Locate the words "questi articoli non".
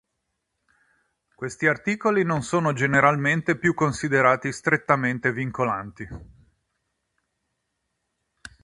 1.35-2.41